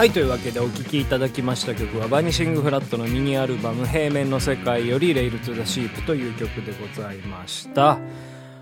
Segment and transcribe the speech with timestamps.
[0.08, 7.98] いというわけでお聴きいただきました曲はバニシングフラットのミニアルバム「平面の世界」より「レイル・トゥ・ザ・シープ」という曲でございました。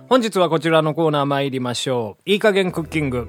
[0.09, 2.29] 本日はこちらのコーナー参りましょう。
[2.29, 3.27] いい加減クッキング。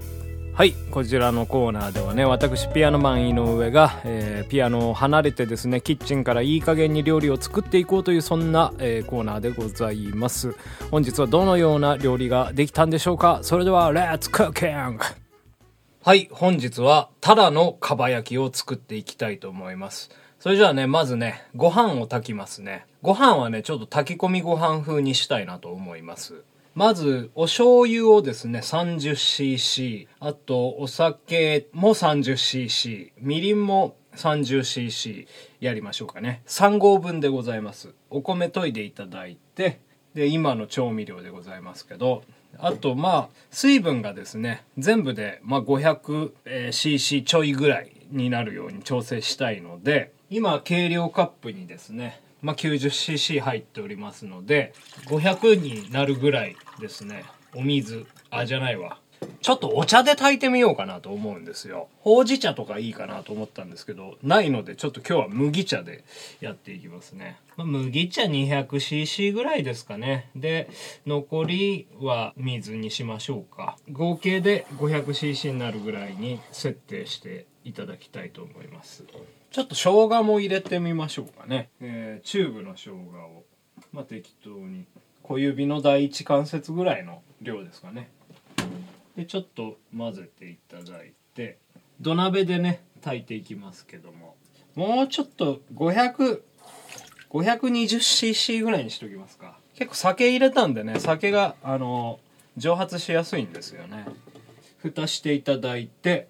[0.54, 10.54] はいこちらのコーナーではね私ピアノマン井上が、えーピアノを離れてですねキッチンからいい加減に料理を作っていこうというそんな、えーコーナーでございます。
[10.90, 13.40] 本日はどのような料理ができたんでしょうか。
[13.42, 15.25] それではレッツクッキング
[16.06, 20.08] はい、本日はタラのかば焼きを作っていきたいと思います。
[20.38, 22.86] それじゃあね、まずね、ご飯を炊きますね。
[23.02, 26.44] ご飯はね、ちょっと炊き込みご飯風にしたいなと思います。
[26.76, 35.26] まず、お醤油をですね、30cc、あと、お酒も 30cc、みりんも 30cc
[35.58, 36.40] やりましょうかね。
[36.46, 37.96] 3合分でございます。
[38.10, 39.80] お米研いでいただいて、
[40.14, 42.22] で、今の調味料でございますけど、
[42.58, 54.72] あと、まあ、水分がですね、全部で、まあ、500cc ちょいぐらいになるように調整したいので、今、計量カップにですね、まあ、90cc 入っておりますので、
[55.06, 57.24] 500になるぐらいですね、
[57.54, 58.98] お水、あ、じゃないわ。
[59.40, 61.88] ちょっとお茶で炊いてみようかなと思うんですよ。
[62.00, 66.04] ほうじ茶とかいいかなと思ったんですけど、ないのでちょっと今日は麦茶で
[66.40, 67.38] やっていきますね。
[67.56, 70.30] まあ、麦茶 200cc ぐらいですかね。
[70.34, 70.68] で、
[71.06, 73.76] 残りは水にしましょうか。
[73.92, 79.04] 合計で 500cc になるぐらいに設定していただきたいと思います。
[79.50, 81.70] ちょっと生姜も入れてみましょうかね。
[81.80, 83.44] えーチューブの生姜を、
[83.92, 84.86] まあ、適当に
[85.22, 88.10] 小指の第一関節ぐらいの量ですかね。
[89.16, 91.58] でちょっと混ぜていただいて
[92.00, 94.36] 土鍋でね炊いていきますけども。
[94.74, 96.42] もうちょっと500
[97.30, 99.58] 520cc ぐらいにしときますか。
[99.74, 102.20] 結構酒入れたんでね酒があの
[102.56, 104.06] 蒸発しやすいんですよね。
[104.78, 106.28] 蓋していただいて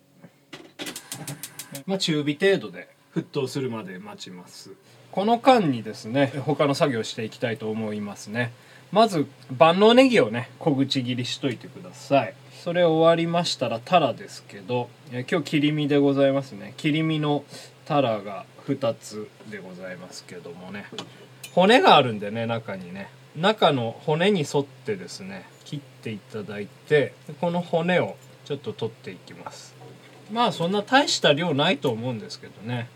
[1.87, 4.73] まあ中火程度で沸騰するまで待ちます。
[5.11, 8.53] この間にですね他の作業していきたいと思いますね。
[8.93, 9.27] まず
[9.57, 12.35] 万能ネギをね小口切りしといてください
[12.67, 16.75] それ終わりましたらタラですけどえ今日切り身でございますね。
[16.77, 17.45] 切り身の
[17.85, 20.87] タラが2つでございますけどもね。
[21.55, 23.09] 骨があるんでね中にね。
[23.37, 29.73] 中の骨に沿ってですね切っていただいてこの骨をちょっと取っていきます。
[30.33, 32.89] まあそんな大した量ないと思うんですけどね。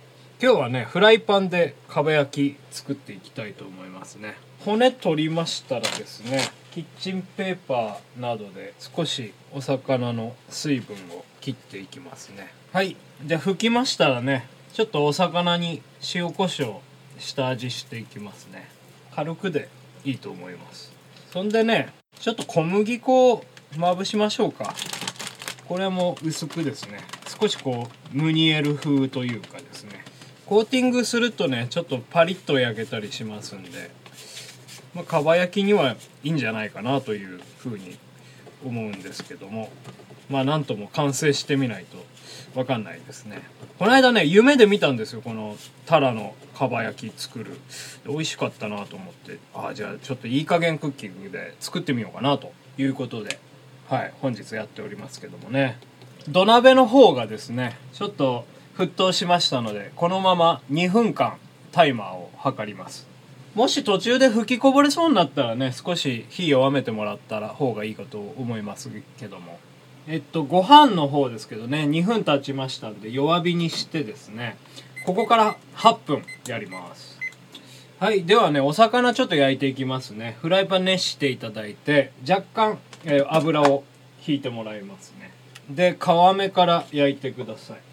[0.43, 4.37] 今日はねフライパンでかば焼き作っていきたいと思いますね。
[4.65, 6.41] 骨取りましたらですね
[6.71, 12.55] キッチンペーパーなどで少しお魚の水分を切っていきますね。
[12.73, 15.83] はいじゃあ拭きましたらねちょっとお魚に
[16.15, 16.81] 塩コショウ
[17.19, 18.71] 下味していきますね。
[19.15, 19.69] 軽くで
[20.07, 20.91] いいと思います。
[21.35, 23.45] そんでねちょっと小麦粉を
[23.77, 24.75] まぶしましょうか。
[25.69, 27.01] これも薄くですね。
[27.39, 30.03] 少しこうムニエル風というかですね。
[30.51, 33.93] コーティングするとねちょっとパリッと焼けたりしますんで
[34.95, 35.95] まあ、かば焼きには
[36.25, 37.97] いいんじゃないかなというふうに
[38.67, 39.71] 思うんですけども
[40.29, 43.43] まあなんとも完成してみないとわかんないですね。
[43.79, 45.57] この間ね夢で見たんですよこの
[45.87, 47.57] タラのかば焼き作る。
[48.05, 49.39] 美味しかったなと思って。
[49.55, 53.39] ああじゃあちょっといい加減クッキングで作ってみようかなということで
[53.89, 55.79] はい本日やっておりますけどもね。
[56.29, 58.45] 土鍋の方がですねちょっと
[58.81, 61.37] 沸騰しましたのでこのまま2分間
[61.71, 63.07] タイマーを測ります。
[63.55, 69.59] もし途中で吹きこぼれそうになったらね少し火弱めてもらったら方がいいかと思いますけども。
[70.09, 74.57] えっとご飯の方ですけどね2分経ちましたんで弱火にしてですね
[75.05, 77.19] ここから8分やります。
[77.99, 80.39] はいではねお魚ちょっと焼いていきますね。
[80.41, 83.85] フライパン熱していただいて若干、えー油を
[84.27, 85.33] 引いてもらいますね。
[85.69, 87.90] で皮目から焼いてください。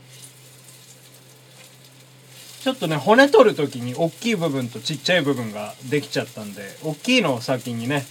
[2.67, 8.03] ちょっとね骨取る時に大きい部分とちっちゃい部分ができちゃったんで大きいのを先にね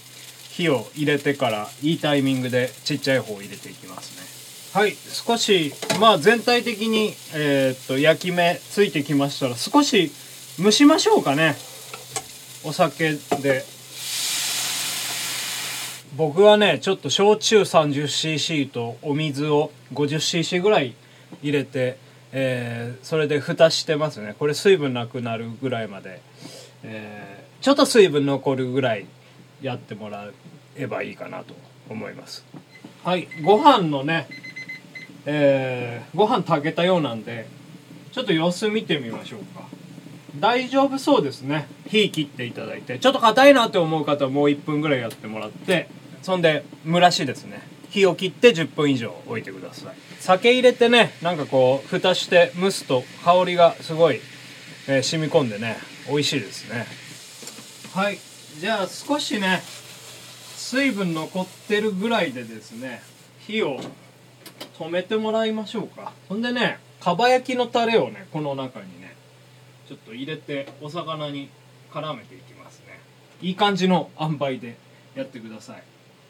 [0.49, 4.81] 火を入れてからいいタイミングでちっちゃい方を入れていきますね。
[4.81, 4.95] はい。
[4.95, 10.11] 少しまあ全体的にえーっと焼き目ついてきましたら少し
[10.59, 11.55] 蒸しましょうかね。
[12.63, 13.63] お酒で。
[16.15, 20.95] 僕はねちょっと焼酎 30cc とお水を 50cc ぐらい
[21.43, 21.99] 入れて、
[22.31, 24.35] えーそれで蓋してますね。
[24.37, 26.21] これ水分なくなるぐらいまで、
[26.83, 29.05] えーちょっと水分残るぐらい
[29.63, 30.29] やってもら
[30.75, 31.55] えばいいかなと
[31.89, 32.45] 思います。
[33.03, 33.27] はい。
[33.43, 34.27] ご飯のね
[35.25, 37.47] えーご飯炊けたようなんで
[38.11, 39.65] ちょっと様子見てみましょうか。
[40.39, 41.67] 大丈夫そうですね。
[41.87, 42.99] 火切っていただいて。
[42.99, 45.89] ちょっと硬いなって思う方はもう1分ぐらいやってもらって。
[46.21, 47.61] そんで蒸らしですね。
[47.89, 49.95] 火を切って10分以上置いてください。
[50.19, 54.19] 酒入れてねなんかこう蓋して蒸すと香りがすごい、
[54.87, 55.77] えー染み込んでね
[56.09, 56.85] 美味しいですね。
[57.93, 58.17] はい。
[58.59, 59.61] じゃあ少しね
[60.55, 63.01] 水分残ってるぐらいでですね
[63.39, 63.79] 火を
[64.79, 66.11] 止めてもらいましょうか。
[66.27, 69.15] ほんでねかば焼きのタレをねこの中にね
[69.87, 71.49] ちょっと入れてお魚に
[71.91, 72.99] 絡めていきますね。
[73.41, 74.77] いい感じの塩梅で
[75.15, 75.83] やってください。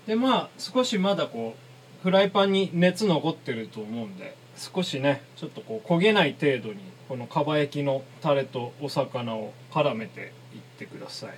[0.07, 1.55] でまあ少しまだこ
[1.99, 11.31] うフライパンに熱残ってると思うんで少しねちょっとこう焦げない程度にこのかば焼きのタレとお魚を絡めていってください。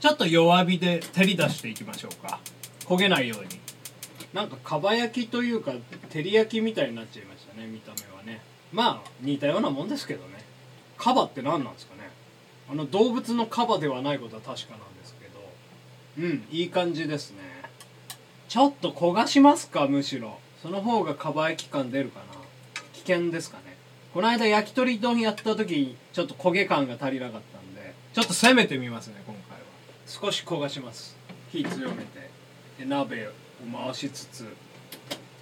[0.00, 2.38] ちょっと弱火で照り出していきましょうか。
[2.86, 3.48] 焦げないように。
[4.32, 5.72] なんかかば焼きというか
[6.10, 8.42] 照り焼きみたいになっちゃいましたね見た目はね。
[8.72, 10.44] まあ似たようなもんですけどね。
[10.96, 12.10] カバって何なんですかね。
[12.70, 15.26] あの動物のカバではないことは確かなんですけ
[16.20, 16.28] ど。
[16.28, 17.38] うんいい感じですね。
[18.48, 19.86] ちょっと焦がしますか？
[19.86, 20.38] むしろ。
[20.62, 22.24] その方がかば焼き感出るかな？
[22.94, 23.76] 危険ですかね？
[24.14, 27.94] この間焼き鳥丼やった時ちょっと焦げ感が足りなかったんで。
[28.14, 29.64] ちょっと攻めてみますね今回は。
[30.06, 31.14] 少し焦がします。
[31.52, 32.30] 火強めて。
[32.78, 33.30] で鍋を
[33.70, 34.46] 回しつつ。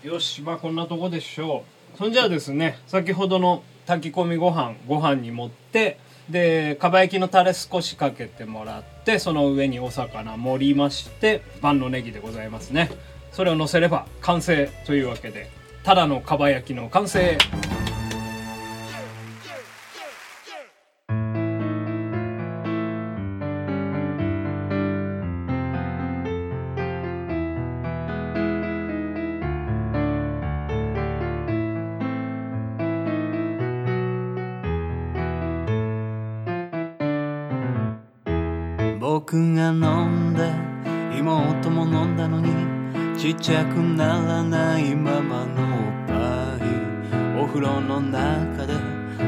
[0.02, 1.64] よしまあこんなとこでしょ
[1.94, 1.98] う。
[1.98, 5.98] そんじゃあですね先ほどの炊き込みご飯ご飯に盛って
[6.30, 12.90] でかば焼きのタレ少しかけてもらってその上にお魚盛りまして万能ネギでございますね。
[13.32, 15.50] それをのせれば完成というわけで
[15.84, 17.38] ただのかば焼きの完成。
[39.28, 40.52] 僕が飲んで
[41.18, 48.74] 妹も飲んだのにちっちゃくならないままのおっぱいお風呂の中で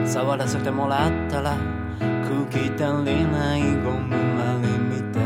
[0.07, 1.57] 触らせてもらったら
[1.99, 5.25] 空気足りないゴムまりみたい。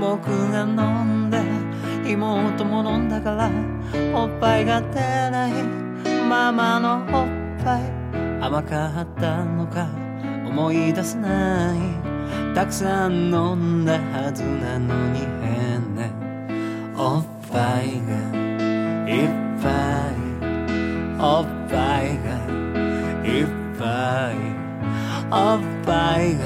[0.00, 1.40] 僕が飲んで
[2.10, 3.52] 妹も飲んだから
[4.20, 4.94] おっぱいが出
[5.30, 5.52] ない
[6.28, 7.82] ママのおっぱい。
[8.40, 9.86] 甘かったのか
[10.44, 12.13] 思い出せない。
[12.54, 16.12] たくさん飲んだはずなのに変ね。
[16.96, 18.14] おっぱいが
[19.08, 19.28] いっ
[19.60, 19.68] ぱ
[20.10, 20.24] い
[21.18, 22.28] おっぱいが
[23.24, 23.46] いっ
[23.78, 24.34] ぱい
[25.30, 26.44] おっぱいが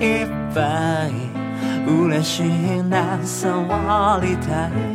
[0.00, 1.10] いっぱい。
[1.86, 4.93] 嬉しいな触りたい。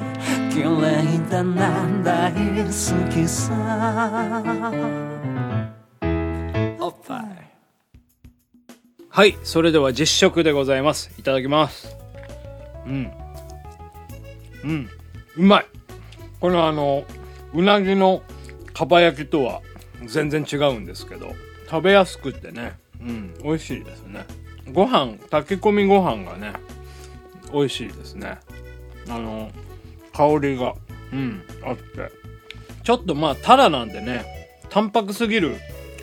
[0.53, 2.71] 綺麗だな大好
[3.11, 3.53] きさ
[6.79, 7.45] おっぱい
[9.09, 11.09] はい、それでは実食でございます。
[11.17, 11.95] いただきます。
[12.85, 13.11] うん。
[14.65, 14.89] うん。
[15.37, 15.65] うまい。
[16.41, 17.05] このあの、
[17.53, 18.21] うなぎの
[18.73, 19.61] かば焼きとは
[20.05, 21.33] 全然違うんですけど、
[21.69, 24.25] 食べやすくてね、うん、美味しいですね。
[24.71, 26.53] ご飯、炊き込みご飯がね、
[27.53, 28.37] 美味しいですね。
[29.09, 29.51] あの、
[30.13, 30.75] 香りが、
[31.13, 32.11] うん、あって。
[32.83, 34.25] ちょっとまあ、タラなんでね、
[34.69, 35.55] 淡白すぎる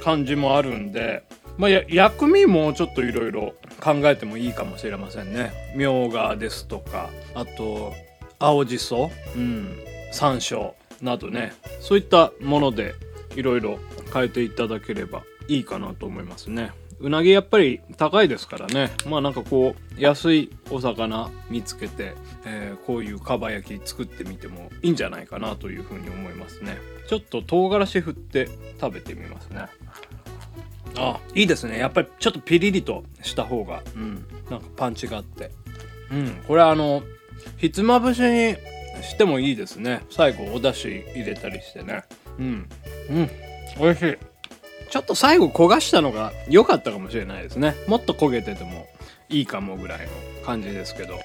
[0.03, 1.23] 感じもあるんで、
[1.59, 5.53] まあ、薬味もちょっといろいろ考えてもいいかもしれませんね。
[5.77, 7.93] みょうがですとか、あと、
[8.39, 9.77] 青じそ、うん、
[10.13, 12.95] 山椒などね、そういったもので
[13.37, 13.79] いろいろ
[14.13, 16.73] 変えていただければいいかなと思いますね。
[17.03, 18.91] うなぎやっぱり高いですからね。
[19.07, 22.15] まあなんかこう、安いお魚見つけて、
[22.47, 26.79] えーこういうかば焼き作ってみてもいいんじゃないかなというふうに思いますね。
[27.09, 28.49] ちょっと唐辛子振って
[28.81, 29.67] 食べてみますね。
[30.97, 31.79] あ、いいですね。
[31.79, 35.51] やっぱりちょっとピリリとした方が、うん、なんかパンチがあって。
[36.11, 37.03] うん、これあの、
[37.57, 38.57] ひつまぶしに
[39.03, 40.03] してもいいですね。
[40.11, 42.05] 最後お出汁入れたりしてね。
[42.39, 42.69] うん。
[43.11, 43.31] うん。
[43.79, 44.32] 美味しい。
[44.93, 47.75] ちょっと最後焦がしたのが良かったかもしれないですね。
[47.87, 48.87] もっと焦げてても
[49.31, 50.13] いいかもぐらいの
[50.45, 51.19] 感じですけど。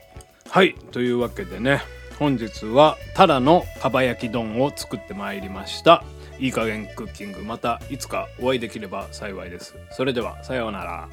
[0.50, 0.74] はい。
[0.94, 1.82] というわけでね、
[2.18, 6.06] 本日はタラのかば焼き丼を作ってまいりました。
[6.40, 7.42] いい加減クッキング。
[7.42, 9.76] またいつかお会いできれば幸いです。
[9.92, 11.10] それでは、さようなら。